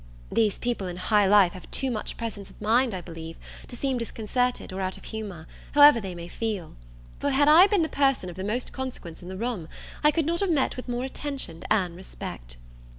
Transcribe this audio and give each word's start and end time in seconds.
These 0.31 0.57
people 0.57 0.87
in 0.87 0.97
high 0.97 1.27
life 1.27 1.51
have 1.51 1.69
too 1.69 1.91
much 1.91 2.17
presence 2.17 2.49
of 2.49 2.59
mind, 2.59 2.95
I 2.95 3.01
believe, 3.01 3.37
to 3.67 3.75
seem 3.77 3.99
disconcerted, 3.99 4.73
or 4.73 4.81
out 4.81 4.97
of 4.97 5.03
humour, 5.03 5.45
however 5.73 6.01
they 6.01 6.15
may 6.15 6.27
feel: 6.27 6.75
for 7.19 7.29
had 7.29 7.47
I 7.47 7.67
been 7.67 7.83
the 7.83 7.87
person 7.87 8.27
of 8.27 8.35
the 8.35 8.43
most 8.43 8.73
consequence 8.73 9.21
in 9.21 9.29
the 9.29 9.37
room, 9.37 9.67
I 10.03 10.09
could 10.09 10.25
not 10.25 10.39
have 10.39 10.49
met 10.49 10.75
with 10.75 10.89
more 10.89 11.03
attention 11.05 11.63
and 11.69 11.95
respect. 11.95 12.57